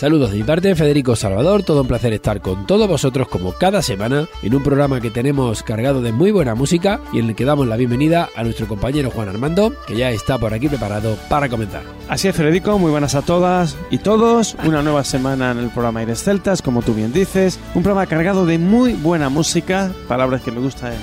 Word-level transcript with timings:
Saludos 0.00 0.30
de 0.30 0.38
mi 0.38 0.44
parte, 0.44 0.74
Federico 0.74 1.14
Salvador, 1.14 1.62
todo 1.62 1.82
un 1.82 1.86
placer 1.86 2.14
estar 2.14 2.40
con 2.40 2.66
todos 2.66 2.88
vosotros 2.88 3.28
como 3.28 3.52
cada 3.52 3.82
semana 3.82 4.26
en 4.42 4.54
un 4.54 4.62
programa 4.62 4.98
que 4.98 5.10
tenemos 5.10 5.62
cargado 5.62 6.00
de 6.00 6.10
muy 6.10 6.30
buena 6.30 6.54
música 6.54 7.02
y 7.12 7.18
en 7.18 7.28
el 7.28 7.34
que 7.34 7.44
damos 7.44 7.66
la 7.66 7.76
bienvenida 7.76 8.30
a 8.34 8.42
nuestro 8.42 8.66
compañero 8.66 9.10
Juan 9.10 9.28
Armando, 9.28 9.74
que 9.86 9.96
ya 9.96 10.10
está 10.10 10.38
por 10.38 10.54
aquí 10.54 10.70
preparado 10.70 11.18
para 11.28 11.50
comenzar. 11.50 11.82
Así 12.08 12.28
es, 12.28 12.34
Federico, 12.34 12.78
muy 12.78 12.90
buenas 12.90 13.14
a 13.14 13.20
todas 13.20 13.76
y 13.90 13.98
todos. 13.98 14.56
Una 14.64 14.80
nueva 14.80 15.04
semana 15.04 15.50
en 15.50 15.58
el 15.58 15.68
programa 15.68 16.00
Aires 16.00 16.24
Celtas, 16.24 16.62
como 16.62 16.80
tú 16.80 16.94
bien 16.94 17.12
dices. 17.12 17.60
Un 17.74 17.82
programa 17.82 18.06
cargado 18.06 18.46
de 18.46 18.56
muy 18.56 18.94
buena 18.94 19.28
música, 19.28 19.92
palabras 20.08 20.40
que 20.40 20.50
me 20.50 20.60
gustan 20.60 20.94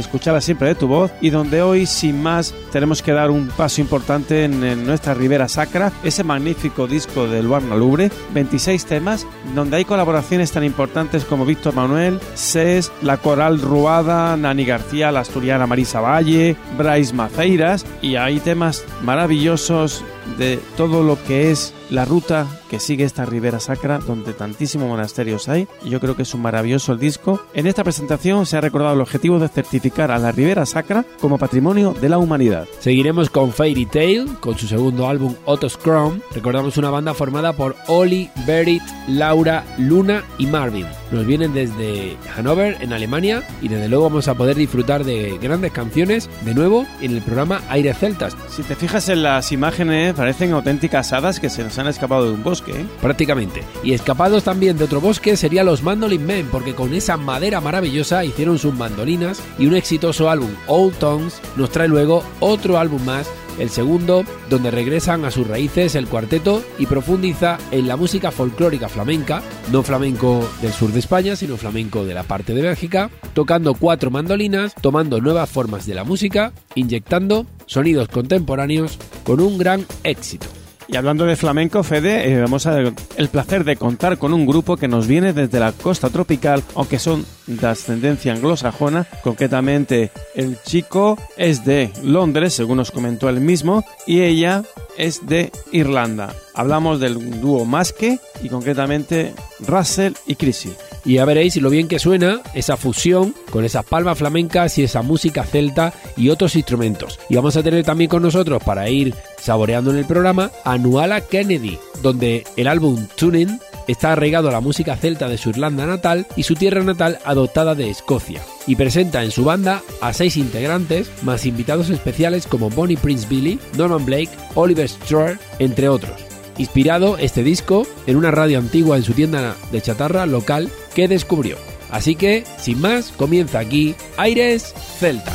escucharla 0.00 0.40
siempre 0.40 0.68
de 0.68 0.74
tu 0.74 0.86
voz. 0.86 1.10
Y 1.20 1.30
donde 1.30 1.62
hoy 1.62 1.86
sin 1.86 2.22
más 2.22 2.54
tenemos 2.72 3.02
que 3.02 3.12
dar 3.12 3.30
un 3.30 3.48
paso 3.48 3.80
importante 3.80 4.44
en, 4.44 4.58
nuestra 4.84 5.14
Ribera 5.14 5.48
Sacra, 5.48 5.92
ese 6.02 6.24
magnífico 6.24 6.86
disco 6.86 7.26
del 7.26 7.46
Luarna 7.46 7.76
Lubre, 7.76 8.10
26 8.34 8.84
temas, 8.86 9.26
donde 9.54 9.78
hay 9.78 9.84
colaboraciones 9.84 10.52
tan 10.52 10.64
importantes 10.64 11.24
como 11.24 11.44
Víctor 11.44 11.74
Manuel, 11.74 12.20
SES, 12.34 12.92
La 13.02 13.16
Coral 13.16 13.60
Ruada, 13.60 14.36
Nani 14.36 14.64
García, 14.64 15.12
la 15.12 15.20
asturiana 15.20 15.66
Marisa 15.66 16.00
Valle, 16.00 16.56
Bryce 16.76 17.14
Maceiras 17.14 17.84
y 18.02 18.16
hay 18.16 18.40
temas 18.40 18.84
maravillosos 19.02 20.04
de 20.36 20.58
todo 20.76 21.02
lo 21.02 21.22
que 21.24 21.50
es 21.50 21.74
la 21.90 22.04
ruta 22.04 22.46
que 22.68 22.80
sigue 22.80 23.04
esta 23.04 23.24
Ribera 23.24 23.60
Sacra, 23.60 23.98
donde 23.98 24.32
tantísimos 24.32 24.88
monasterios 24.88 25.48
hay. 25.48 25.68
Y 25.84 25.90
yo 25.90 26.00
creo 26.00 26.16
que 26.16 26.22
es 26.22 26.34
un 26.34 26.42
maravilloso 26.42 26.92
el 26.92 26.98
disco. 26.98 27.40
En 27.54 27.66
esta 27.66 27.84
presentación 27.84 28.46
se 28.46 28.56
ha 28.56 28.60
recordado 28.60 28.94
el 28.94 29.00
objetivo 29.00 29.38
de 29.38 29.48
certificar 29.48 30.10
a 30.10 30.18
la 30.18 30.32
Ribera 30.32 30.66
Sacra 30.66 31.04
como 31.20 31.38
patrimonio 31.38 31.94
de 32.00 32.08
la 32.08 32.18
humanidad. 32.18 32.66
Seguiremos 32.80 33.30
con 33.30 33.52
Fairy 33.52 33.86
Tale, 33.86 34.26
con 34.40 34.58
su 34.58 34.66
segundo 34.66 35.08
álbum 35.08 35.34
Otto 35.44 35.68
Scrum. 35.68 36.20
Recordamos 36.34 36.76
una 36.76 36.90
banda 36.90 37.14
formada 37.14 37.52
por 37.52 37.76
Oli, 37.88 38.30
Berit, 38.46 38.82
Laura, 39.08 39.64
Luna 39.78 40.24
y 40.38 40.46
Marvin. 40.46 40.86
Nos 41.10 41.26
vienen 41.26 41.54
desde 41.54 42.16
Hannover, 42.36 42.76
en 42.80 42.92
Alemania, 42.92 43.42
y 43.62 43.68
desde 43.68 43.88
luego 43.88 44.04
vamos 44.04 44.28
a 44.28 44.34
poder 44.34 44.56
disfrutar 44.56 45.04
de 45.04 45.38
grandes 45.38 45.72
canciones 45.72 46.28
de 46.44 46.54
nuevo 46.54 46.86
en 47.00 47.12
el 47.12 47.22
programa 47.22 47.62
Aire 47.70 47.94
Celtas. 47.94 48.36
Si 48.50 48.62
te 48.62 48.76
fijas 48.76 49.08
en 49.08 49.22
las 49.22 49.50
imágenes, 49.52 50.14
parecen 50.14 50.52
auténticas 50.52 51.12
hadas 51.12 51.40
que 51.40 51.48
se 51.48 51.64
nos 51.64 51.78
han 51.78 51.86
escapado 51.86 52.26
de 52.26 52.32
un 52.32 52.42
bosque. 52.42 52.57
¿Eh? 52.66 52.86
Prácticamente. 53.00 53.62
Y 53.82 53.92
escapados 53.92 54.44
también 54.44 54.76
de 54.76 54.84
otro 54.84 55.00
bosque 55.00 55.36
serían 55.36 55.66
los 55.66 55.82
Mandolin 55.82 56.24
Men, 56.24 56.48
porque 56.50 56.74
con 56.74 56.94
esa 56.94 57.16
madera 57.16 57.60
maravillosa 57.60 58.24
hicieron 58.24 58.58
sus 58.58 58.74
mandolinas 58.74 59.42
y 59.58 59.66
un 59.66 59.74
exitoso 59.74 60.30
álbum, 60.30 60.50
Old 60.66 60.96
Tongues, 60.98 61.40
nos 61.56 61.70
trae 61.70 61.88
luego 61.88 62.22
otro 62.40 62.78
álbum 62.78 63.04
más 63.04 63.28
el 63.58 63.70
segundo, 63.70 64.24
donde 64.48 64.70
regresan 64.70 65.24
a 65.24 65.30
sus 65.30 65.46
raíces 65.46 65.94
el 65.94 66.06
cuarteto 66.06 66.62
y 66.78 66.86
profundiza 66.86 67.58
en 67.70 67.88
la 67.88 67.96
música 67.96 68.30
folclórica 68.30 68.88
flamenca, 68.88 69.42
no 69.72 69.82
flamenco 69.82 70.48
del 70.62 70.72
sur 70.72 70.92
de 70.92 71.00
España, 71.00 71.36
sino 71.36 71.56
flamenco 71.56 72.04
de 72.04 72.14
la 72.14 72.22
parte 72.22 72.54
de 72.54 72.62
Bélgica, 72.62 73.10
tocando 73.34 73.74
cuatro 73.74 74.10
mandolinas, 74.10 74.74
tomando 74.80 75.20
nuevas 75.20 75.50
formas 75.50 75.86
de 75.86 75.94
la 75.94 76.04
música, 76.04 76.52
inyectando 76.74 77.46
sonidos 77.66 78.08
contemporáneos 78.08 78.98
con 79.24 79.40
un 79.40 79.58
gran 79.58 79.84
éxito. 80.04 80.57
Y 80.90 80.96
hablando 80.96 81.26
de 81.26 81.36
flamenco, 81.36 81.82
Fede, 81.82 82.32
eh, 82.32 82.40
vamos 82.40 82.66
a 82.66 82.78
el 82.80 83.28
placer 83.30 83.62
de 83.64 83.76
contar 83.76 84.16
con 84.16 84.32
un 84.32 84.46
grupo 84.46 84.78
que 84.78 84.88
nos 84.88 85.06
viene 85.06 85.34
desde 85.34 85.60
la 85.60 85.72
costa 85.72 86.08
tropical, 86.08 86.62
aunque 86.74 86.98
son 86.98 87.26
de 87.46 87.66
ascendencia 87.66 88.32
anglosajona. 88.32 89.06
Concretamente, 89.22 90.10
el 90.34 90.58
chico 90.62 91.18
es 91.36 91.66
de 91.66 91.92
Londres, 92.02 92.54
según 92.54 92.78
nos 92.78 92.90
comentó 92.90 93.28
él 93.28 93.40
mismo, 93.40 93.84
y 94.06 94.22
ella 94.22 94.62
es 94.98 95.26
de 95.26 95.50
Irlanda. 95.72 96.34
Hablamos 96.54 97.00
del 97.00 97.40
dúo 97.40 97.64
Masque 97.64 98.18
y 98.42 98.48
concretamente 98.48 99.32
Russell 99.60 100.12
y 100.26 100.34
Chrissy. 100.34 100.74
Y 101.04 101.14
ya 101.14 101.24
veréis 101.24 101.56
lo 101.56 101.70
bien 101.70 101.88
que 101.88 101.98
suena 101.98 102.42
esa 102.52 102.76
fusión 102.76 103.34
con 103.50 103.64
esas 103.64 103.84
palmas 103.84 104.18
flamencas 104.18 104.76
y 104.76 104.82
esa 104.82 105.00
música 105.00 105.44
celta 105.44 105.94
y 106.16 106.28
otros 106.28 106.56
instrumentos. 106.56 107.18
Y 107.30 107.36
vamos 107.36 107.56
a 107.56 107.62
tener 107.62 107.84
también 107.84 108.10
con 108.10 108.22
nosotros 108.22 108.62
para 108.62 108.90
ir 108.90 109.14
saboreando 109.40 109.90
en 109.90 109.98
el 109.98 110.04
programa 110.04 110.50
a 110.64 110.76
Nuala 110.76 111.22
Kennedy, 111.22 111.78
donde 112.02 112.44
el 112.56 112.66
álbum 112.66 113.06
Tuning 113.16 113.58
está 113.88 114.12
arraigado 114.12 114.48
a 114.48 114.52
la 114.52 114.60
música 114.60 114.96
celta 114.96 115.28
de 115.28 115.38
su 115.38 115.50
Irlanda 115.50 115.86
natal 115.86 116.26
y 116.36 116.44
su 116.44 116.54
tierra 116.54 116.84
natal 116.84 117.18
adoptada 117.24 117.74
de 117.74 117.90
Escocia, 117.90 118.40
y 118.66 118.76
presenta 118.76 119.24
en 119.24 119.32
su 119.32 119.44
banda 119.44 119.82
a 120.00 120.12
seis 120.12 120.36
integrantes, 120.36 121.10
más 121.22 121.46
invitados 121.46 121.90
especiales 121.90 122.46
como 122.46 122.70
Bonnie 122.70 122.96
Prince 122.96 123.26
Billy, 123.28 123.58
Norman 123.76 124.04
Blake, 124.06 124.30
Oliver 124.54 124.88
Stewart, 124.88 125.40
entre 125.58 125.88
otros. 125.88 126.24
Inspirado 126.58 127.18
este 127.18 127.42
disco 127.42 127.86
en 128.06 128.16
una 128.16 128.30
radio 128.30 128.58
antigua 128.58 128.96
en 128.96 129.04
su 129.04 129.12
tienda 129.12 129.56
de 129.72 129.80
chatarra 129.80 130.26
local 130.26 130.70
que 130.94 131.08
descubrió. 131.08 131.56
Así 131.90 132.16
que, 132.16 132.44
sin 132.58 132.80
más, 132.80 133.12
comienza 133.12 133.60
aquí 133.60 133.94
Aires 134.16 134.74
Celtas. 134.98 135.34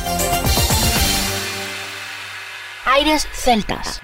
Aires 2.84 3.26
Celtas. 3.32 4.00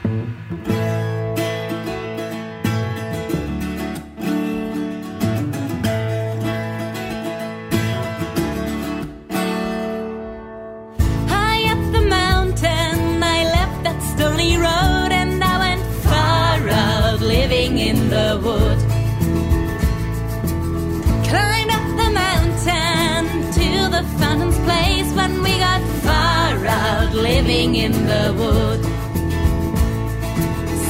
Living 27.60 27.76
in 27.76 27.93
the 27.93 28.34
wood. 28.38 28.82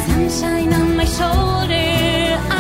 Sunshine 0.06 0.72
on 0.72 0.96
my 0.96 1.04
shoulder, 1.04 1.88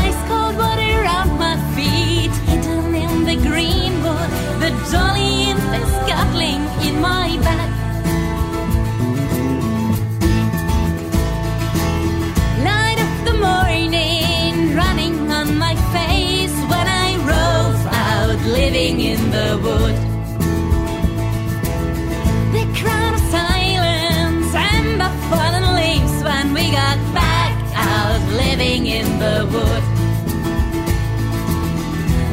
ice 0.04 0.20
cold 0.28 0.56
water 0.56 0.90
around 1.02 1.30
my 1.38 1.56
feet, 1.74 2.32
hidden 2.48 2.94
in 2.94 3.24
the 3.24 3.36
green 3.48 3.92
wood, 4.02 4.30
the 4.62 4.70
jolly 4.90 5.19
in 29.00 29.18
the 29.18 29.36
wood. 29.52 29.84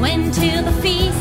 Went 0.02 0.34
to 0.34 0.50
the 0.68 0.74
feast 0.82 1.17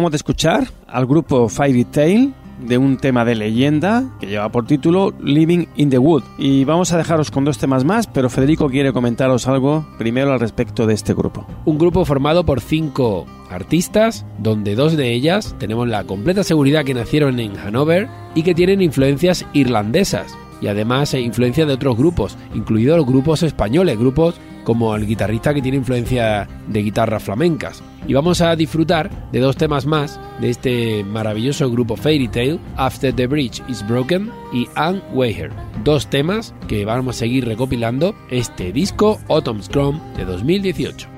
Acabamos 0.00 0.12
de 0.12 0.16
escuchar 0.16 0.66
al 0.88 1.04
grupo 1.04 1.50
Fairy 1.50 1.84
Tail 1.84 2.32
de 2.58 2.78
un 2.78 2.96
tema 2.96 3.26
de 3.26 3.34
leyenda 3.34 4.04
que 4.18 4.28
lleva 4.28 4.50
por 4.50 4.64
título 4.66 5.12
Living 5.22 5.66
in 5.76 5.90
the 5.90 5.98
Wood. 5.98 6.22
Y 6.38 6.64
vamos 6.64 6.90
a 6.90 6.96
dejaros 6.96 7.30
con 7.30 7.44
dos 7.44 7.58
temas 7.58 7.84
más, 7.84 8.06
pero 8.06 8.30
Federico 8.30 8.70
quiere 8.70 8.94
comentaros 8.94 9.46
algo 9.46 9.86
primero 9.98 10.32
al 10.32 10.40
respecto 10.40 10.86
de 10.86 10.94
este 10.94 11.12
grupo. 11.12 11.46
Un 11.66 11.76
grupo 11.76 12.06
formado 12.06 12.46
por 12.46 12.62
cinco 12.62 13.26
artistas, 13.50 14.24
donde 14.38 14.74
dos 14.74 14.96
de 14.96 15.12
ellas 15.12 15.54
tenemos 15.58 15.86
la 15.86 16.04
completa 16.04 16.44
seguridad 16.44 16.86
que 16.86 16.94
nacieron 16.94 17.38
en 17.38 17.58
Hanover 17.58 18.08
y 18.34 18.42
que 18.42 18.54
tienen 18.54 18.80
influencias 18.80 19.44
irlandesas 19.52 20.34
y 20.60 20.68
además 20.68 21.14
influencia 21.14 21.66
de 21.66 21.74
otros 21.74 21.96
grupos, 21.96 22.36
incluidos 22.54 23.04
grupos 23.06 23.42
españoles, 23.42 23.98
grupos 23.98 24.40
como 24.64 24.94
el 24.94 25.06
guitarrista 25.06 25.54
que 25.54 25.62
tiene 25.62 25.78
influencia 25.78 26.46
de 26.68 26.82
guitarras 26.82 27.22
flamencas. 27.22 27.82
Y 28.06 28.14
vamos 28.14 28.40
a 28.40 28.54
disfrutar 28.56 29.10
de 29.30 29.40
dos 29.40 29.56
temas 29.56 29.86
más 29.86 30.20
de 30.40 30.50
este 30.50 31.04
maravilloso 31.04 31.70
grupo 31.70 31.96
Fairy 31.96 32.28
Tail, 32.28 32.60
After 32.76 33.14
the 33.14 33.26
Bridge 33.26 33.62
is 33.68 33.86
Broken 33.86 34.30
y 34.52 34.68
Anne 34.74 35.02
Weir. 35.12 35.50
Dos 35.84 36.08
temas 36.08 36.54
que 36.68 36.84
vamos 36.84 37.16
a 37.16 37.18
seguir 37.20 37.46
recopilando 37.46 38.14
este 38.30 38.72
disco 38.72 39.18
Autumn 39.28 39.62
Scrum 39.62 40.00
de 40.16 40.24
2018. 40.24 41.08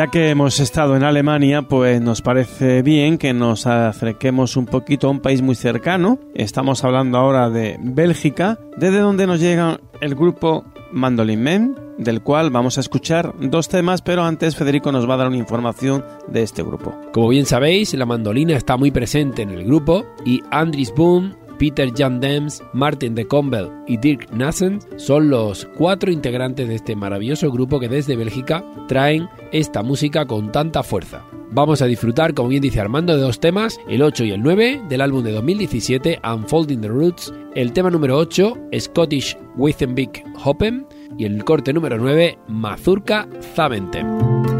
Ya 0.00 0.06
que 0.06 0.30
hemos 0.30 0.60
estado 0.60 0.96
en 0.96 1.02
Alemania, 1.02 1.60
pues 1.60 2.00
nos 2.00 2.22
parece 2.22 2.80
bien 2.80 3.18
que 3.18 3.34
nos 3.34 3.66
acerquemos 3.66 4.56
un 4.56 4.64
poquito 4.64 5.06
a 5.06 5.10
un 5.10 5.20
país 5.20 5.42
muy 5.42 5.54
cercano. 5.54 6.18
Estamos 6.34 6.84
hablando 6.84 7.18
ahora 7.18 7.50
de 7.50 7.76
Bélgica, 7.78 8.58
desde 8.78 9.00
donde 9.00 9.26
nos 9.26 9.40
llega 9.40 9.78
el 10.00 10.14
grupo 10.14 10.64
Mandolin 10.90 11.42
Men, 11.42 11.76
del 11.98 12.22
cual 12.22 12.48
vamos 12.48 12.78
a 12.78 12.80
escuchar 12.80 13.34
dos 13.40 13.68
temas, 13.68 14.00
pero 14.00 14.24
antes 14.24 14.56
Federico 14.56 14.90
nos 14.90 15.06
va 15.06 15.12
a 15.12 15.18
dar 15.18 15.28
una 15.28 15.36
información 15.36 16.02
de 16.28 16.44
este 16.44 16.62
grupo. 16.62 16.98
Como 17.12 17.28
bien 17.28 17.44
sabéis, 17.44 17.92
la 17.92 18.06
mandolina 18.06 18.56
está 18.56 18.78
muy 18.78 18.90
presente 18.90 19.42
en 19.42 19.50
el 19.50 19.64
grupo 19.64 20.06
y 20.24 20.40
Andris 20.50 20.94
Boom 20.96 21.34
Peter 21.60 21.92
Jan 21.94 22.20
Dems, 22.20 22.62
Martin 22.72 23.14
de 23.14 23.28
Campbell 23.28 23.68
y 23.86 23.98
Dirk 23.98 24.32
Nassen 24.32 24.78
son 24.96 25.28
los 25.28 25.68
cuatro 25.76 26.10
integrantes 26.10 26.66
de 26.66 26.76
este 26.76 26.96
maravilloso 26.96 27.52
grupo 27.52 27.78
que 27.78 27.88
desde 27.90 28.16
Bélgica 28.16 28.64
traen 28.88 29.28
esta 29.52 29.82
música 29.82 30.24
con 30.24 30.50
tanta 30.52 30.82
fuerza. 30.82 31.22
Vamos 31.50 31.82
a 31.82 31.86
disfrutar, 31.86 32.32
como 32.32 32.48
bien 32.48 32.62
dice 32.62 32.80
Armando, 32.80 33.14
de 33.14 33.20
dos 33.20 33.40
temas, 33.40 33.78
el 33.88 34.00
8 34.00 34.24
y 34.24 34.30
el 34.30 34.40
9 34.40 34.84
del 34.88 35.02
álbum 35.02 35.22
de 35.22 35.32
2017 35.32 36.20
Unfolding 36.24 36.80
the 36.80 36.88
Roots, 36.88 37.34
el 37.54 37.74
tema 37.74 37.90
número 37.90 38.16
8 38.16 38.56
Scottish 38.78 39.36
Withenbeek 39.56 40.24
Hoppen 40.42 40.86
y 41.18 41.26
el 41.26 41.44
corte 41.44 41.74
número 41.74 41.98
9 41.98 42.38
Mazurka 42.48 43.28
Zaventem. 43.54 44.59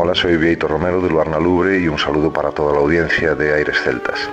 Hola, 0.00 0.14
soy 0.14 0.36
Vieito 0.36 0.68
Romero 0.68 1.00
de 1.00 1.10
Luarna 1.10 1.40
Lubre 1.40 1.80
y 1.80 1.88
un 1.88 1.98
saludo 1.98 2.32
para 2.32 2.52
toda 2.52 2.72
la 2.72 2.78
audiencia 2.78 3.34
de 3.34 3.52
Aires 3.52 3.82
Celtas. 3.82 4.30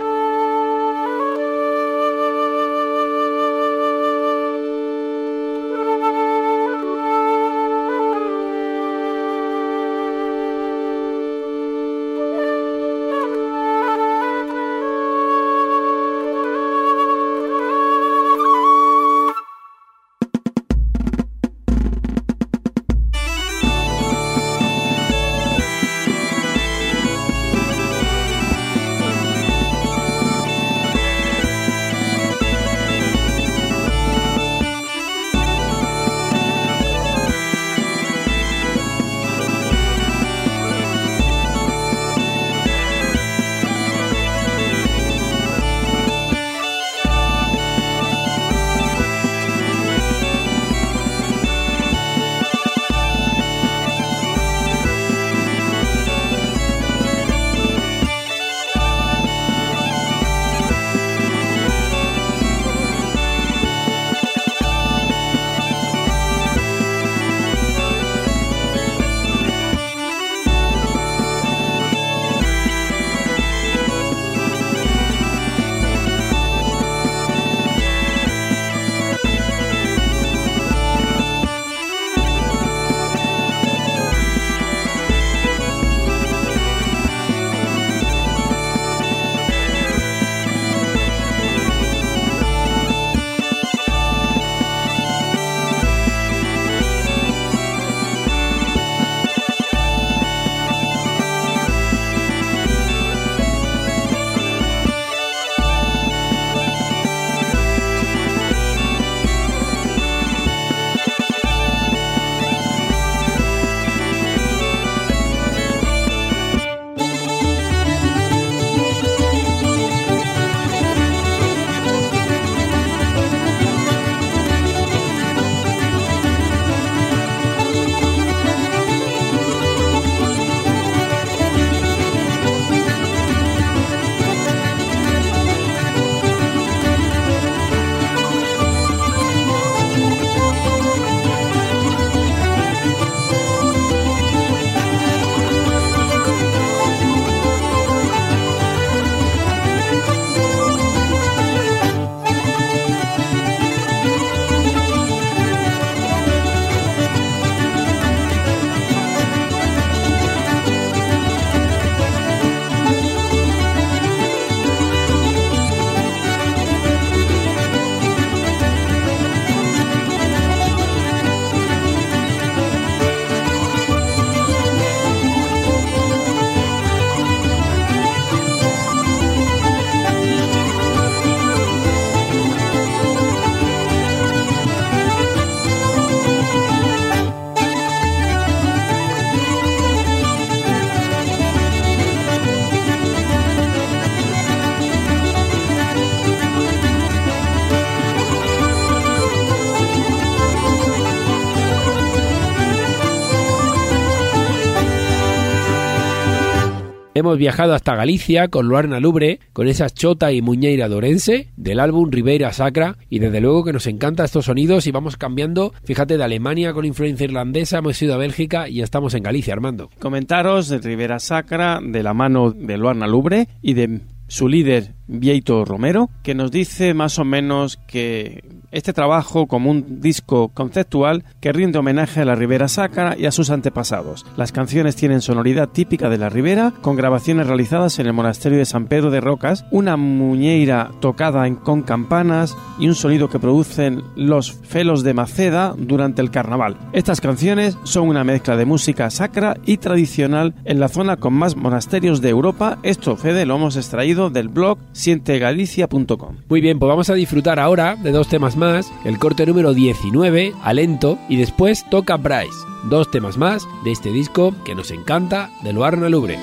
Hemos 207.17 207.37
viajado 207.37 207.73
hasta 207.73 207.95
Galicia 207.95 208.49
con 208.49 208.67
Luarna 208.67 208.99
Lubre, 208.99 209.39
con 209.53 209.69
esa 209.69 209.89
chota 209.89 210.33
y 210.33 210.41
muñeira 210.41 210.89
dorense 210.89 211.47
del 211.55 211.79
álbum 211.79 212.11
Ribeira 212.11 212.51
Sacra 212.51 212.97
y 213.09 213.19
desde 213.19 213.39
luego 213.39 213.63
que 213.63 213.71
nos 213.71 213.87
encanta 213.87 214.25
estos 214.25 214.43
sonidos 214.43 214.85
y 214.85 214.91
vamos 214.91 215.15
cambiando, 215.15 215.73
fíjate, 215.85 216.17
de 216.17 216.23
Alemania 216.25 216.73
con 216.73 216.83
influencia 216.83 217.23
irlandesa, 217.23 217.77
hemos 217.77 218.01
ido 218.01 218.15
a 218.15 218.17
Bélgica 218.17 218.67
y 218.67 218.81
estamos 218.81 219.13
en 219.13 219.23
Galicia, 219.23 219.53
Armando. 219.53 219.89
Comentaros 219.97 220.67
de 220.67 220.79
Ribera 220.79 221.19
Sacra 221.19 221.79
de 221.81 222.03
la 222.03 222.13
mano 222.13 222.51
de 222.51 222.77
Luarna 222.77 223.07
Lubre 223.07 223.47
y 223.61 223.75
de 223.75 224.01
su 224.27 224.49
líder 224.49 224.94
Vieito 225.07 225.65
Romero, 225.65 226.09
que 226.23 226.35
nos 226.35 226.51
dice 226.51 226.93
más 226.93 227.19
o 227.19 227.25
menos 227.25 227.77
que 227.87 228.43
este 228.71 228.91
trabajo 228.91 229.47
como 229.47 229.71
un 229.71 230.01
disco 230.01 230.49
conceptual 230.49 231.23
que 231.39 231.53
rinde 231.53 231.79
homenaje 231.79 232.21
a 232.21 232.25
la 232.25 232.35
Ribera 232.35 232.67
Sacra 232.67 233.15
y 233.17 233.25
a 233.25 233.31
sus 233.31 233.49
antepasados. 233.49 234.25
Las 234.35 234.51
canciones 234.51 234.97
tienen 234.97 235.21
sonoridad 235.21 235.69
típica 235.69 236.09
de 236.09 236.17
la 236.17 236.29
Ribera, 236.29 236.73
con 236.81 236.97
grabaciones 236.97 237.47
realizadas 237.47 237.99
en 237.99 238.07
el 238.07 238.13
monasterio 238.13 238.57
de 238.57 238.65
San 238.65 238.87
Pedro 238.87 239.11
de 239.11 239.21
Rocas, 239.21 239.63
una 239.71 239.95
muñeira 239.95 240.91
tocada 240.99 241.49
con 241.63 241.83
campanas 241.83 242.57
y 242.77 242.87
un 242.87 242.95
sonido 242.95 243.29
que 243.29 243.39
producen 243.39 244.03
los 244.15 244.51
felos 244.51 245.03
de 245.03 245.13
Maceda 245.13 245.73
durante 245.77 246.21
el 246.21 246.31
carnaval. 246.31 246.77
Estas 246.91 247.21
canciones 247.21 247.77
son 247.83 248.09
una 248.09 248.23
mezcla 248.23 248.57
de 248.57 248.65
música 248.65 249.09
sacra 249.09 249.55
y 249.65 249.77
tradicional 249.77 250.53
en 250.65 250.79
la 250.79 250.89
zona 250.89 251.15
con 251.15 251.33
más 251.33 251.55
monasterios 251.55 252.21
de 252.21 252.29
Europa. 252.29 252.77
Esto, 252.83 253.15
Fede, 253.15 253.45
lo 253.45 253.55
hemos 253.55 253.77
extraído 253.77 254.29
del 254.29 254.49
blog 254.49 254.79
sientegalicia.com. 254.95 256.37
Muy 256.49 256.61
bien, 256.61 256.79
pues 256.79 256.87
vamos 256.87 257.09
a 257.09 257.13
disfrutar 257.13 257.59
ahora 257.59 257.95
de 257.95 258.11
dos 258.11 258.27
temas 258.27 258.55
más, 258.55 258.91
el 259.03 259.19
corte 259.19 259.45
número 259.45 259.73
19, 259.73 260.53
Alento, 260.63 261.19
y 261.29 261.35
después 261.35 261.87
Toca 261.89 262.17
Bryce, 262.17 262.65
dos 262.89 263.11
temas 263.11 263.37
más 263.37 263.67
de 263.83 263.91
este 263.91 264.11
disco 264.11 264.55
que 264.65 264.73
nos 264.73 264.91
encanta 264.91 265.51
de 265.63 265.73
Luarna 265.73 266.09
Lubre. 266.09 266.39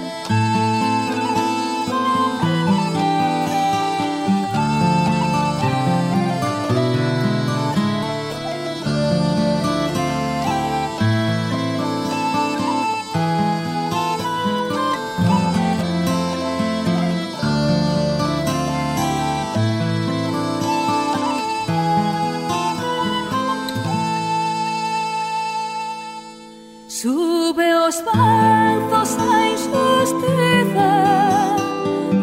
espantos 27.93 29.17
da 29.17 29.51
injustiça, 29.53 30.93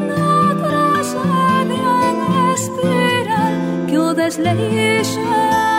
na 0.08 0.56
tragédia 0.66 1.94
inesperada 2.12 3.86
que 3.88 3.98
o 3.98 4.14
desleixam. 4.16 5.79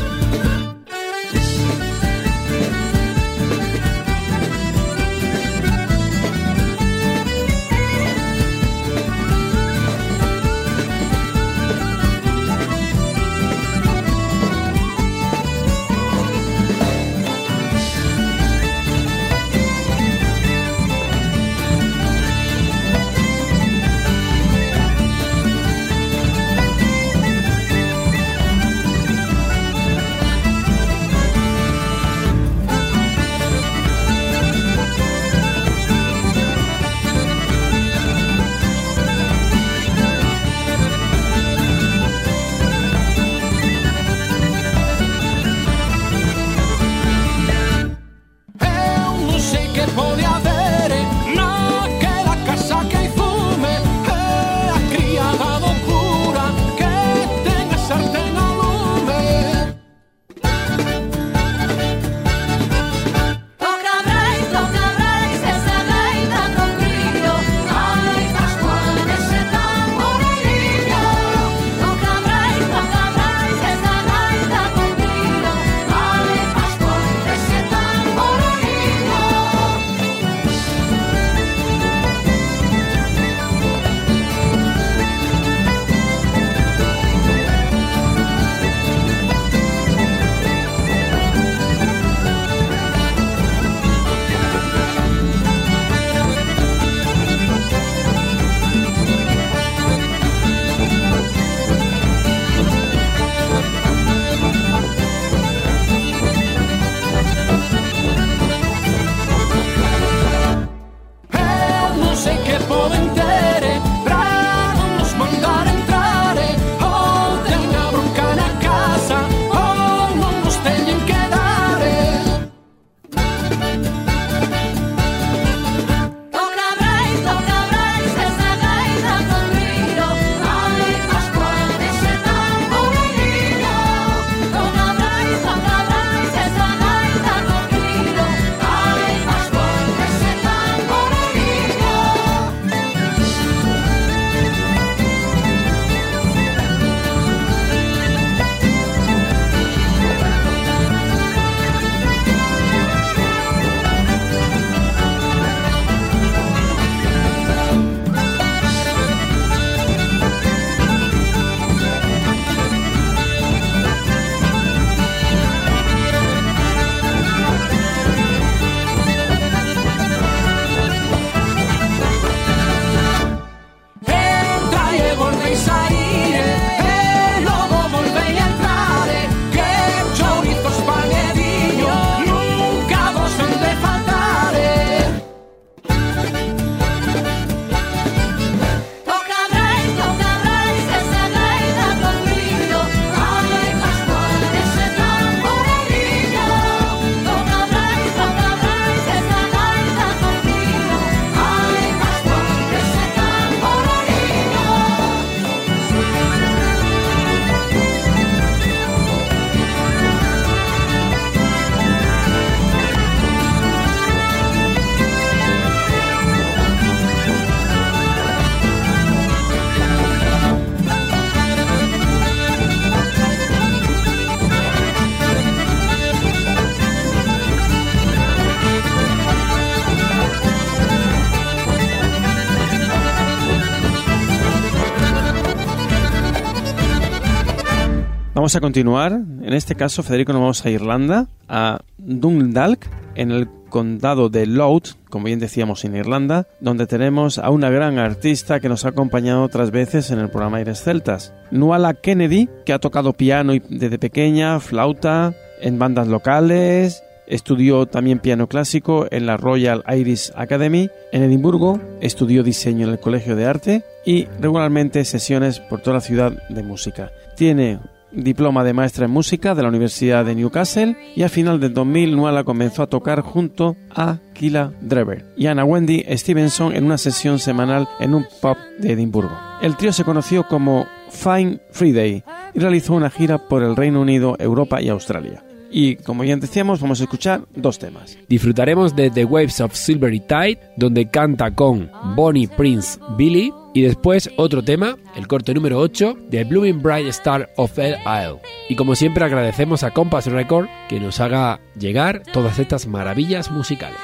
Vamos 238.51 238.57
a 238.57 238.67
continuar. 238.67 239.13
En 239.13 239.53
este 239.53 239.75
caso, 239.75 240.03
Federico, 240.03 240.33
nos 240.33 240.41
vamos 240.41 240.65
a 240.65 240.69
Irlanda, 240.69 241.27
a 241.47 241.79
Dundalk, 241.97 242.85
en 243.15 243.31
el 243.31 243.47
condado 243.69 244.27
de 244.27 244.45
Louth, 244.45 244.97
como 245.09 245.27
bien 245.27 245.39
decíamos 245.39 245.85
en 245.85 245.95
Irlanda, 245.95 246.47
donde 246.59 246.85
tenemos 246.85 247.37
a 247.37 247.49
una 247.49 247.69
gran 247.69 247.97
artista 247.97 248.59
que 248.59 248.67
nos 248.67 248.83
ha 248.83 248.89
acompañado 248.89 249.43
otras 249.43 249.71
veces 249.71 250.11
en 250.11 250.19
el 250.19 250.27
programa 250.27 250.57
Aires 250.57 250.83
Celtas. 250.83 251.33
Nuala 251.49 251.93
Kennedy, 251.93 252.49
que 252.65 252.73
ha 252.73 252.79
tocado 252.79 253.13
piano 253.13 253.53
desde 253.69 253.97
pequeña, 253.97 254.59
flauta, 254.59 255.33
en 255.61 255.79
bandas 255.79 256.09
locales, 256.09 257.05
estudió 257.27 257.85
también 257.85 258.19
piano 258.19 258.47
clásico 258.47 259.07
en 259.11 259.27
la 259.27 259.37
Royal 259.37 259.81
Irish 259.97 260.29
Academy 260.35 260.89
en 261.13 261.23
Edimburgo, 261.23 261.79
estudió 262.01 262.43
diseño 262.43 262.85
en 262.85 262.91
el 262.91 262.99
Colegio 262.99 263.37
de 263.37 263.45
Arte 263.45 263.83
y 264.05 264.25
regularmente 264.41 265.05
sesiones 265.05 265.61
por 265.61 265.79
toda 265.79 265.93
la 265.93 266.01
ciudad 266.01 266.33
de 266.49 266.63
música. 266.63 267.13
Tiene 267.37 267.79
diploma 268.11 268.63
de 268.63 268.73
maestra 268.73 269.05
en 269.05 269.11
música 269.11 269.55
de 269.55 269.63
la 269.63 269.69
Universidad 269.69 270.25
de 270.25 270.35
Newcastle 270.35 270.97
y 271.15 271.23
a 271.23 271.29
final 271.29 271.59
del 271.59 271.73
2000 271.73 272.15
Nuala 272.15 272.43
comenzó 272.43 272.83
a 272.83 272.87
tocar 272.87 273.21
junto 273.21 273.75
a 273.95 274.19
Kila 274.33 274.71
Drever 274.81 275.25
y 275.37 275.47
Anna 275.47 275.63
Wendy 275.63 276.03
Stevenson 276.09 276.75
en 276.75 276.85
una 276.85 276.97
sesión 276.97 277.39
semanal 277.39 277.87
en 277.99 278.13
un 278.13 278.25
pub 278.41 278.57
de 278.79 278.93
Edimburgo. 278.93 279.37
El 279.61 279.77
trío 279.77 279.93
se 279.93 280.03
conoció 280.03 280.47
como 280.47 280.85
Fine 281.09 281.59
Friday 281.71 282.23
y 282.53 282.59
realizó 282.59 282.93
una 282.93 283.09
gira 283.09 283.37
por 283.37 283.63
el 283.63 283.75
Reino 283.75 284.01
Unido, 284.01 284.35
Europa 284.39 284.81
y 284.81 284.89
Australia. 284.89 285.43
Y 285.71 285.95
como 285.95 286.23
ya 286.25 286.35
decíamos, 286.35 286.81
vamos 286.81 286.99
a 286.99 287.03
escuchar 287.03 287.45
dos 287.55 287.79
temas. 287.79 288.17
Disfrutaremos 288.27 288.95
de 288.95 289.09
The 289.09 289.23
Waves 289.23 289.61
of 289.61 289.73
Silvery 289.73 290.19
Tide, 290.19 290.59
donde 290.75 291.09
canta 291.09 291.55
con 291.55 291.89
Bonnie 292.15 292.49
Prince 292.49 292.99
Billy, 293.17 293.53
y 293.73 293.81
después 293.81 294.29
otro 294.37 294.63
tema, 294.63 294.97
el 295.15 295.27
corte 295.27 295.53
número 295.53 295.79
8, 295.79 296.17
de 296.29 296.43
Blooming 296.43 296.81
Bright 296.81 297.07
Star 297.07 297.49
of 297.57 297.77
El 297.79 297.95
Isle. 298.05 298.41
Y 298.69 298.75
como 298.75 298.95
siempre 298.95 299.25
agradecemos 299.25 299.83
a 299.83 299.91
Compass 299.91 300.27
Record 300.27 300.67
que 300.89 300.99
nos 300.99 301.19
haga 301.19 301.59
llegar 301.77 302.23
todas 302.33 302.59
estas 302.59 302.87
maravillas 302.87 303.51
musicales. 303.51 303.99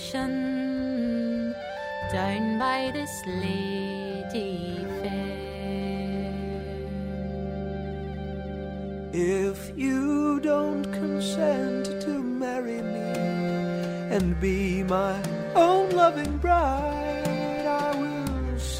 ocean 0.00 1.54
down 2.12 2.58
by 2.58 2.90
this 2.92 3.22
lady 3.26 4.78
fair. 5.02 5.50
If 9.12 9.72
you 9.76 10.40
don't 10.40 10.84
consent 10.92 12.00
to 12.02 12.22
marry 12.22 12.80
me 12.82 13.12
and 14.16 14.40
be 14.40 14.82
my 14.84 15.20
own 15.54 15.90
loving 15.90 16.38
bride, 16.38 17.66
I 17.66 17.94
will 18.00 18.19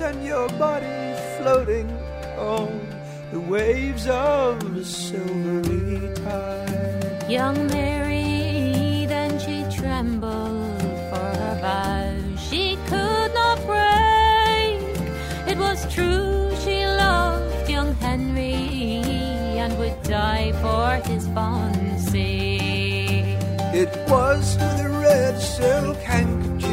send 0.01 0.25
your 0.25 0.49
body 0.67 1.15
floating 1.37 1.89
on 2.39 2.71
the 3.33 3.39
waves 3.39 4.07
of 4.07 4.55
a 4.75 4.83
silvery 4.83 6.01
tide. 6.25 7.27
Young 7.29 7.67
Mary, 7.67 9.05
then 9.15 9.31
she 9.45 9.57
trembled 9.77 10.81
for 11.11 11.29
her 11.43 11.57
vow. 11.61 12.37
She 12.49 12.79
could 12.91 13.31
not 13.41 13.59
break. 13.69 14.81
It 15.53 15.59
was 15.59 15.79
true 15.93 16.49
she 16.65 16.87
loved 16.87 17.69
young 17.69 17.93
Henry 17.97 18.65
and 19.63 19.79
would 19.79 20.03
die 20.05 20.53
for 20.65 20.89
his 21.11 21.29
fond 21.35 22.01
sake. 22.01 23.37
It 23.83 23.93
was 24.09 24.57
with 24.57 24.81
a 24.81 24.91
red 25.05 25.39
silk 25.39 25.99
handkerchief. 25.99 26.70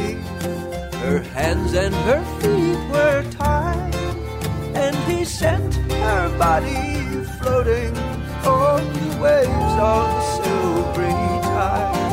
Her 1.08 1.20
hands 1.20 1.72
and 1.72 1.94
her 1.94 2.22
feet 2.38 2.76
were 2.92 3.24
tied, 3.30 3.94
and 4.74 4.94
he 5.10 5.24
sent 5.24 5.74
her 5.74 6.38
body 6.38 7.24
floating 7.40 7.96
on 8.44 8.84
the 8.92 9.16
waves 9.16 9.74
of 9.80 10.04
the 10.12 10.22
silvery 10.36 11.08
tide. 11.48 12.07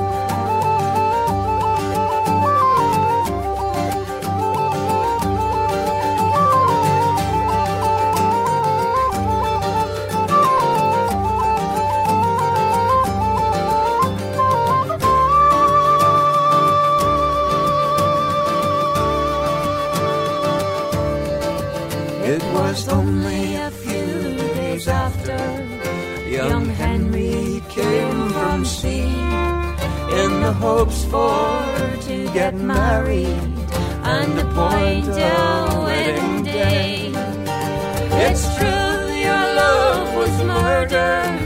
Was 22.75 22.89
only 22.89 23.55
a 23.55 23.71
few 23.71 24.35
days 24.59 24.89
after 24.89 25.39
young 26.29 26.65
Henry 26.65 27.63
came 27.69 28.29
from 28.31 28.65
sea 28.65 29.15
in 30.21 30.31
the 30.43 30.51
hopes 30.59 31.05
for 31.05 31.63
to 32.07 32.29
get 32.33 32.53
married 32.55 33.39
and 34.03 34.39
appoint 34.39 35.07
a 35.07 35.83
wedding 35.85 36.43
day. 36.43 37.13
It's 38.25 38.43
true 38.57 39.15
your 39.27 39.45
love 39.61 40.15
was 40.17 40.43
murdered. 40.43 41.44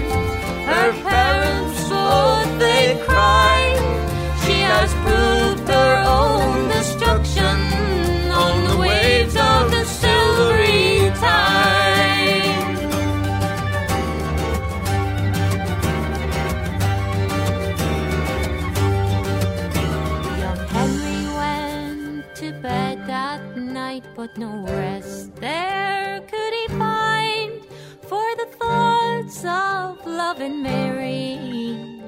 No 24.40 24.64
rest 24.68 25.36
there 25.36 26.22
could 26.22 26.54
he 26.54 26.68
find. 26.78 27.62
For 28.04 28.28
the 28.38 28.48
thoughts 28.58 29.44
of 29.44 30.08
loving 30.08 30.64
Mary 30.64 31.38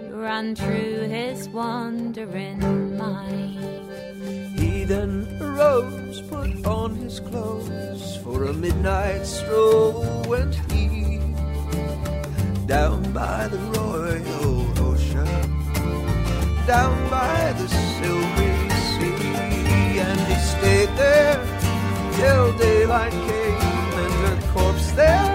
ran 0.09 0.55
through 0.55 1.09
his 1.09 1.49
wandering 1.49 2.97
mind. 2.97 3.59
He 4.57 4.85
then 4.85 5.27
arose, 5.41 6.21
put 6.21 6.65
on 6.65 6.95
his 6.95 7.19
clothes 7.19 8.15
for 8.23 8.45
a 8.45 8.53
midnight 8.53 9.25
stroll. 9.25 10.23
Went 10.25 10.55
he 10.71 11.19
down 12.65 13.11
by 13.11 13.49
the 13.49 13.59
royal 13.75 14.79
ocean, 14.87 15.27
down 16.65 16.95
by 17.09 17.53
the 17.59 17.67
silvery 17.67 18.69
sea, 18.93 19.99
and 19.99 20.19
he 20.29 20.35
stayed 20.35 20.97
there 20.97 21.50
till 22.21 22.53
daylight 22.53 23.11
came, 23.11 23.93
and 24.03 24.13
her 24.23 24.53
corpse 24.53 24.91
there 24.91 25.30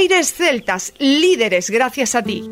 Aires 0.00 0.32
Celtas, 0.32 0.94
líderes 0.98 1.68
gracias 1.68 2.14
a 2.14 2.22
ti. 2.22 2.50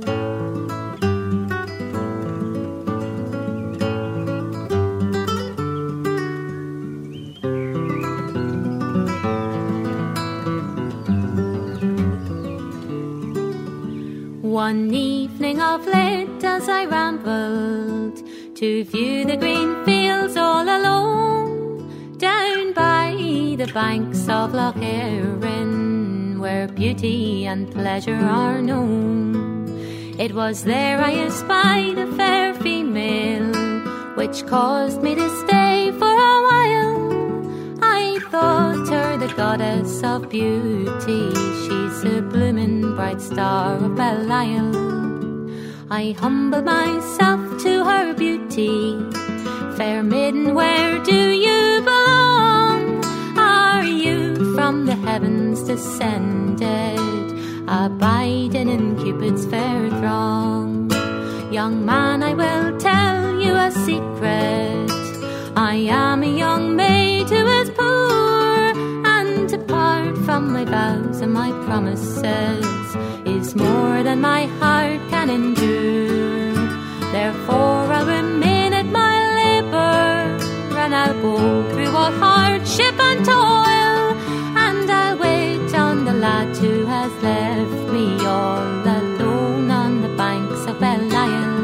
One 14.43 14.93
evening 14.93 15.63
of 15.63 15.87
late 15.87 16.45
as 16.45 16.69
I 16.69 16.85
rambled 16.85 18.23
to 18.57 18.85
view 18.85 19.25
the 19.25 19.39
green 19.39 19.87
fields 19.87 20.37
all 20.37 20.69
alone 20.69 22.19
down 22.19 22.75
by 22.75 23.15
the 23.57 23.73
banks 23.73 24.29
of 24.29 24.53
Loch 24.53 24.77
Erin 24.83 25.88
where 26.49 26.67
beauty 26.67 27.47
and 27.47 27.71
pleasure 27.71 28.23
are 28.43 28.63
known. 28.63 29.69
It 30.19 30.33
was 30.35 30.65
there 30.65 30.99
I 30.99 31.13
espied 31.27 31.99
a 31.99 32.07
fair 32.17 32.55
female 32.55 33.53
which 34.17 34.47
caused 34.47 35.03
me 35.03 35.15
to 35.15 35.29
stay 35.43 35.93
for 36.01 36.15
a 36.33 36.37
while. 36.49 36.97
I 37.83 38.19
thought 38.31 38.89
her 38.95 39.11
the 39.25 39.31
goddess 39.43 40.03
of 40.03 40.31
beauty. 40.31 41.25
She's 41.63 41.99
a 42.17 42.23
blooming 42.23 42.81
bright 42.97 43.21
star 43.21 43.77
of 43.77 43.95
Belial. 44.01 44.73
I 45.91 46.17
humble 46.23 46.63
myself 46.63 47.41
to 47.65 47.73
her 47.91 48.15
beauty. 48.15 48.97
Fair 49.77 50.03
maiden, 50.03 50.55
where 50.55 50.99
do 51.05 51.21
you 51.47 51.83
belong? 51.83 52.28
From 54.69 54.85
the 54.85 54.97
heavens 54.97 55.63
descended, 55.63 57.01
abiding 57.67 58.69
in 58.69 59.03
Cupid's 59.03 59.47
fair 59.47 59.89
throng? 59.89 60.91
Young 61.51 61.87
man, 61.87 62.23
I 62.23 62.35
will 62.35 62.77
tell 62.77 63.41
you 63.41 63.55
a 63.55 63.71
secret. 63.71 64.91
I 65.57 65.75
am 65.89 66.23
a 66.23 66.27
young 66.27 66.77
maid 66.77 67.31
who 67.31 67.47
is 67.47 67.71
poor, 67.71 68.75
and 69.17 69.49
to 69.49 69.57
part 69.57 70.19
from 70.27 70.53
my 70.53 70.67
vows 70.67 71.23
and 71.23 71.33
my 71.33 71.51
promises 71.65 72.67
is 73.25 73.55
more 73.55 74.03
than 74.03 74.21
my 74.21 74.45
heart 74.61 75.01
can 75.09 75.31
endure. 75.31 76.53
Therefore, 77.11 77.91
I'll 77.97 78.05
remain 78.05 78.75
at 78.75 78.85
my 78.85 79.17
labor, 79.41 80.77
and 80.77 80.95
I'll 80.95 81.19
go 81.23 81.39
through 81.73 81.97
all 81.97 82.13
hardship 82.13 82.95
and 83.01 83.25
toil, 83.25 83.78
lad 86.21 86.57
who 86.57 86.85
has 86.87 87.13
left 87.23 87.93
me 87.93 88.07
all 88.27 88.83
alone 88.99 89.71
on 89.71 90.03
the 90.03 90.09
banks 90.17 90.67
of 90.67 90.81
Belial. 90.81 91.57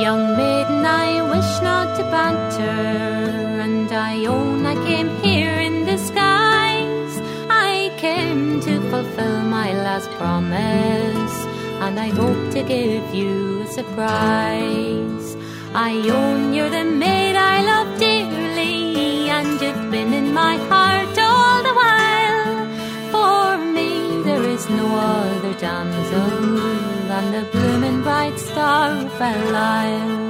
Young 0.00 0.36
maiden, 0.36 0.84
I 0.86 1.20
wish 1.32 1.52
not 1.62 1.96
to 1.96 2.04
banter, 2.14 3.60
and 3.66 3.90
I 3.92 4.26
own 4.26 4.64
I 4.66 4.74
came 4.86 5.10
here 5.22 5.49
fulfill 8.90 9.42
my 9.42 9.72
last 9.72 10.10
promise, 10.18 11.36
and 11.84 11.98
I 11.98 12.08
hope 12.08 12.50
to 12.54 12.62
give 12.62 13.14
you 13.14 13.62
a 13.62 13.66
surprise. 13.68 15.36
I 15.74 15.92
own 16.20 16.52
you're 16.52 16.70
the 16.70 16.84
maid 16.84 17.36
I 17.36 17.62
love 17.62 17.98
dearly, 17.98 19.30
and 19.30 19.60
you've 19.62 19.90
been 19.90 20.12
in 20.12 20.34
my 20.34 20.56
heart 20.70 21.16
all 21.18 21.62
the 21.68 21.74
while. 21.82 22.58
For 23.12 23.58
me, 23.76 24.22
there 24.22 24.42
is 24.42 24.68
no 24.68 24.86
other 24.96 25.54
damsel 25.54 26.30
than 27.10 27.32
the 27.36 27.44
blooming 27.52 28.02
bright 28.02 28.38
star 28.38 28.90
of 28.90 29.08
Belial. 29.18 30.10
So 30.18 30.29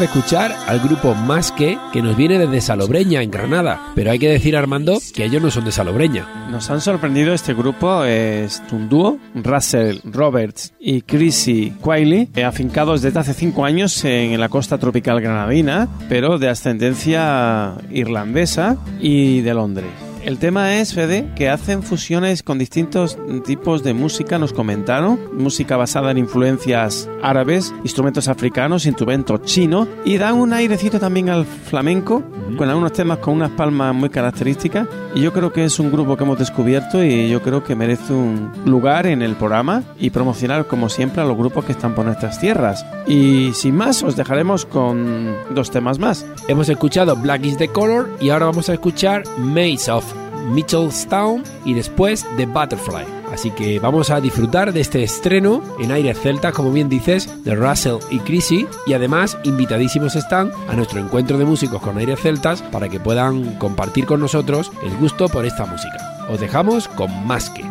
De 0.00 0.06
escuchar 0.06 0.56
al 0.66 0.80
grupo 0.80 1.14
Más 1.14 1.52
que, 1.52 1.76
que 1.92 2.00
nos 2.00 2.16
viene 2.16 2.38
desde 2.38 2.62
Salobreña, 2.62 3.20
en 3.20 3.30
Granada. 3.30 3.92
Pero 3.94 4.10
hay 4.10 4.18
que 4.18 4.30
decir, 4.30 4.56
Armando, 4.56 4.98
que 5.14 5.26
ellos 5.26 5.42
no 5.42 5.50
son 5.50 5.66
de 5.66 5.72
Salobreña. 5.72 6.48
Nos 6.50 6.70
han 6.70 6.80
sorprendido 6.80 7.34
este 7.34 7.52
grupo, 7.52 8.02
es 8.04 8.62
un 8.72 8.88
dúo, 8.88 9.18
Russell 9.34 9.98
Roberts 10.04 10.72
y 10.80 11.02
Chrissy 11.02 11.74
Quiley, 11.84 12.30
eh, 12.34 12.44
afincados 12.44 13.02
desde 13.02 13.20
hace 13.20 13.34
cinco 13.34 13.66
años 13.66 14.02
en 14.06 14.40
la 14.40 14.48
costa 14.48 14.78
tropical 14.78 15.20
granadina, 15.20 15.86
pero 16.08 16.38
de 16.38 16.48
ascendencia 16.48 17.74
irlandesa 17.90 18.78
y 19.00 19.42
de 19.42 19.52
Londres. 19.52 20.09
El 20.22 20.38
tema 20.38 20.76
es, 20.76 20.92
Fede, 20.92 21.30
que 21.34 21.48
hacen 21.48 21.82
fusiones 21.82 22.42
con 22.42 22.58
distintos 22.58 23.16
tipos 23.44 23.82
de 23.82 23.94
música, 23.94 24.38
nos 24.38 24.52
comentaron. 24.52 25.18
Música 25.32 25.78
basada 25.78 26.10
en 26.10 26.18
influencias 26.18 27.08
árabes, 27.22 27.74
instrumentos 27.84 28.28
africanos, 28.28 28.84
instrumentos 28.84 29.42
chinos. 29.42 29.88
Y 30.04 30.18
dan 30.18 30.34
un 30.34 30.52
airecito 30.52 31.00
también 31.00 31.30
al 31.30 31.46
flamenco, 31.46 32.22
con 32.58 32.68
algunos 32.68 32.92
temas 32.92 33.18
con 33.18 33.34
unas 33.34 33.50
palmas 33.52 33.94
muy 33.94 34.10
características. 34.10 34.86
Y 35.14 35.22
yo 35.22 35.32
creo 35.32 35.52
que 35.52 35.64
es 35.64 35.80
un 35.80 35.90
grupo 35.90 36.16
que 36.16 36.24
hemos 36.24 36.38
descubierto 36.38 37.02
y 37.02 37.30
yo 37.30 37.40
creo 37.42 37.64
que 37.64 37.74
merece 37.74 38.12
un 38.12 38.52
lugar 38.66 39.06
en 39.06 39.22
el 39.22 39.36
programa 39.36 39.82
y 39.98 40.10
promocionar, 40.10 40.66
como 40.66 40.90
siempre, 40.90 41.22
a 41.22 41.24
los 41.24 41.36
grupos 41.36 41.64
que 41.64 41.72
están 41.72 41.94
por 41.94 42.04
nuestras 42.04 42.38
tierras. 42.38 42.84
Y 43.06 43.52
sin 43.54 43.74
más, 43.74 44.02
os 44.02 44.16
dejaremos 44.16 44.66
con 44.66 45.34
dos 45.54 45.70
temas 45.70 45.98
más. 45.98 46.26
Hemos 46.46 46.68
escuchado 46.68 47.16
Black 47.16 47.44
is 47.46 47.56
the 47.56 47.68
Color 47.68 48.10
y 48.20 48.28
ahora 48.28 48.46
vamos 48.46 48.68
a 48.68 48.74
escuchar 48.74 49.22
Maze 49.38 49.90
of 49.90 50.09
Mitchellstown 50.48 51.42
y 51.64 51.74
después 51.74 52.26
The 52.36 52.46
Butterfly. 52.46 53.20
Así 53.32 53.50
que 53.52 53.78
vamos 53.78 54.10
a 54.10 54.20
disfrutar 54.20 54.72
de 54.72 54.80
este 54.80 55.02
estreno 55.02 55.62
en 55.78 55.92
aire 55.92 56.14
celta, 56.14 56.52
como 56.52 56.72
bien 56.72 56.88
dices, 56.88 57.44
de 57.44 57.54
Russell 57.54 57.98
y 58.10 58.18
Chrissy. 58.18 58.66
Y 58.86 58.92
además, 58.92 59.38
invitadísimos 59.44 60.16
están 60.16 60.50
a 60.68 60.74
nuestro 60.74 61.00
encuentro 61.00 61.38
de 61.38 61.44
músicos 61.44 61.80
con 61.80 61.96
aire 61.98 62.16
celtas 62.16 62.62
para 62.62 62.88
que 62.88 63.00
puedan 63.00 63.54
compartir 63.56 64.06
con 64.06 64.20
nosotros 64.20 64.72
el 64.82 64.96
gusto 64.96 65.28
por 65.28 65.46
esta 65.46 65.64
música. 65.66 66.26
Os 66.28 66.40
dejamos 66.40 66.88
con 66.88 67.26
más 67.26 67.50
que. 67.50 67.64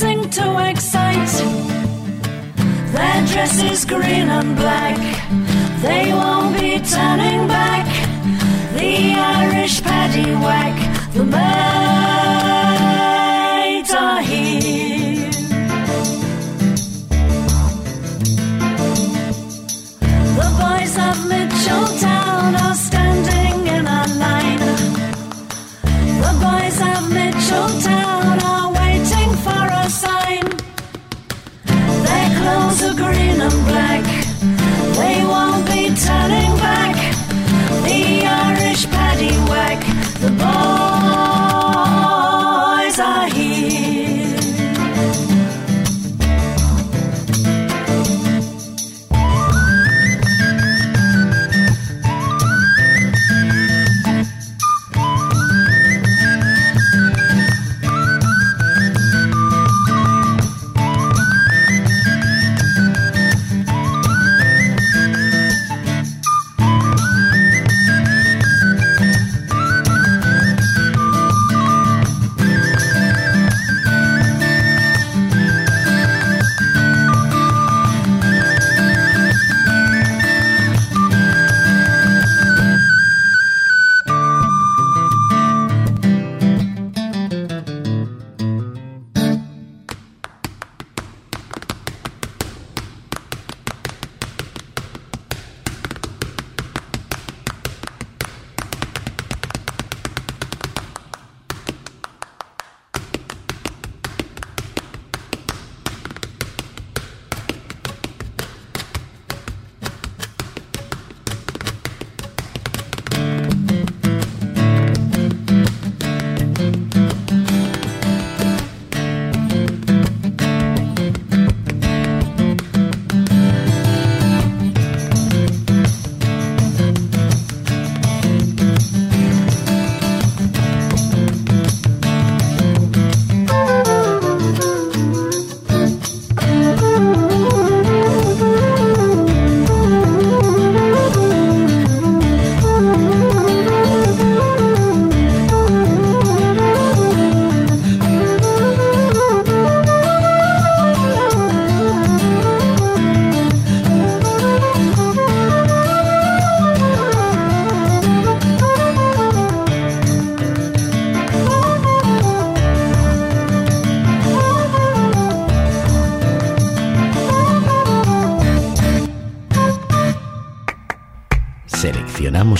Dancing 0.00 0.30
to 0.30 0.68
excite. 0.68 1.28
Their 2.92 3.26
dress 3.26 3.62
is 3.62 3.84
green 3.84 4.28
and 4.28 4.56
black. 4.56 4.96
They 5.82 6.12
won't 6.12 6.54
be 6.54 6.78
turning 6.78 7.48
back. 7.48 7.86
The 8.74 9.14
Irish 9.14 9.82
paddy 9.82 10.30
whack. 10.36 10.76
The 11.14 11.24
maids 11.24 13.17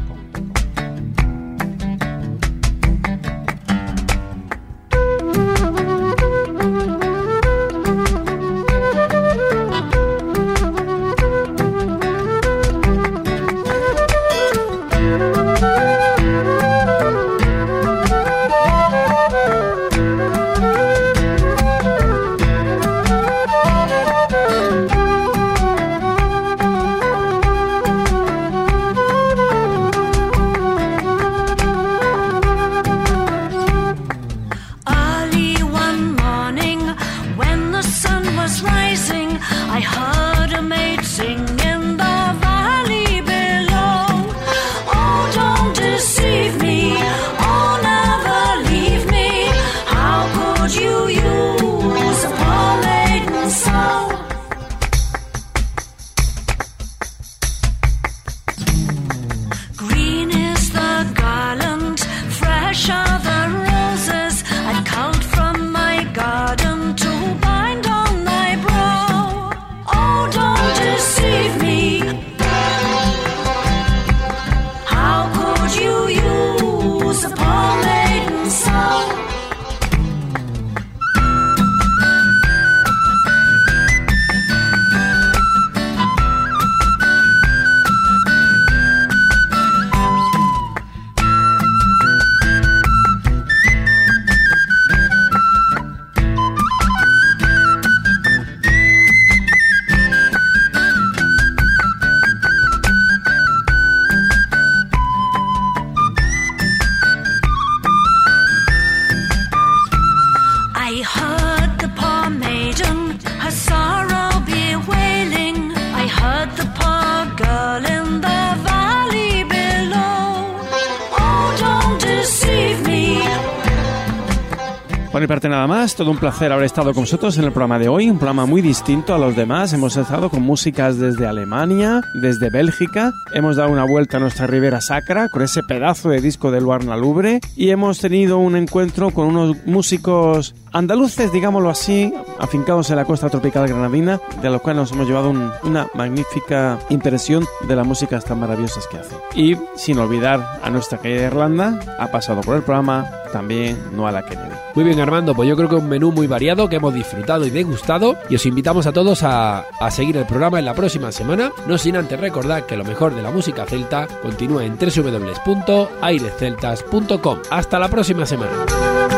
nada 125.29 125.67
más, 125.67 125.95
todo 125.95 126.11
un 126.11 126.17
placer 126.17 126.51
haber 126.53 126.65
estado 126.65 126.95
con 126.95 127.03
vosotros 127.03 127.37
en 127.37 127.45
el 127.45 127.53
programa 127.53 127.79
de 127.79 127.89
hoy, 127.89 128.09
un 128.09 128.17
programa 128.17 128.47
muy 128.47 128.63
distinto 128.63 129.15
a 129.15 129.19
los 129.19 129.37
demás. 129.37 129.75
Hemos 129.75 129.95
estado 129.97 130.31
con 130.31 130.43
músicas 130.43 130.99
desde 130.99 131.27
Alemania, 131.27 132.01
desde 132.15 132.49
Bélgica, 132.49 133.13
hemos 133.35 133.57
dado 133.57 133.71
una 133.71 133.85
vuelta 133.85 134.17
a 134.17 134.21
nuestra 134.21 134.47
Ribera 134.47 134.81
Sacra 134.81 135.29
con 135.29 135.43
ese 135.43 135.63
pedazo 135.63 136.09
de 136.09 136.23
disco 136.23 136.51
del 136.51 136.65
Luarna 136.65 136.97
Lubre 136.97 137.41
y 137.57 137.69
hemos 137.69 137.99
tenido 137.99 138.39
un 138.39 138.57
encuentro 138.57 139.11
con 139.11 139.27
unos 139.27 139.67
músicos 139.67 140.55
andaluces, 140.79 141.31
digámoslo 141.33 141.69
así, 141.71 142.13
afincados 142.39 142.89
en 142.91 142.97
la 142.97 143.05
costa 143.05 143.29
tropical 143.29 143.67
granadina, 143.69 144.21
de 144.41 144.49
los 144.51 144.61
cuales 144.63 144.81
nos 144.83 144.93
hemos 144.93 145.07
llevado 145.07 145.29
un- 145.31 145.51
una 145.63 145.89
magnífica 145.95 146.79
impresión 146.89 147.45
de 147.67 147.77
las 147.77 147.87
músicas 147.87 148.25
tan 148.25 148.41
maravillosas 148.41 148.87
que 148.87 148.99
hacen. 148.99 149.19
Y 149.35 149.57
sin 149.77 149.99
olvidar 149.99 150.59
a 150.63 150.71
nuestra 150.71 150.99
querida 150.99 151.27
Irlanda, 151.27 151.79
ha 151.99 152.11
pasado 152.11 152.41
por 152.43 152.57
el 152.57 152.63
programa 152.63 153.07
también 153.33 153.79
Noala 153.93 154.25
Kennedy. 154.25 154.55
Muy 154.75 154.85
bien, 154.85 155.01
Armando, 155.01 155.35
pues 155.35 155.47
yo 155.49 155.57
creo 155.57 155.69
que 155.69 155.75
un 155.75 155.89
menú 155.89 156.13
muy 156.13 156.27
variado 156.27 156.69
que 156.69 156.77
hemos 156.77 156.95
disfrutado 156.95 157.45
y 157.45 157.51
degustado. 157.51 158.17
Y 158.31 158.37
os 158.37 158.47
invitamos 158.47 158.87
a 158.87 158.93
todos 158.93 159.23
a, 159.25 159.65
a 159.81 159.91
seguir 159.91 160.17
el 160.17 160.25
programa 160.27 160.59
en 160.61 160.65
la 160.65 160.73
próxima 160.75 161.11
semana. 161.13 161.51
No 161.67 161.77
sin 161.77 161.97
antes 161.97 162.19
recordar 162.21 162.65
que 162.67 162.77
lo 162.77 162.85
mejor 162.85 163.15
de 163.15 163.23
la 163.23 163.31
música 163.31 163.67
celta 163.67 164.07
continúa 164.23 164.65
en 164.65 164.79
www.airesceltas.com. 164.79 167.39
Hasta 167.51 167.79
la 167.79 167.89
próxima 167.89 168.25
semana. 168.25 169.18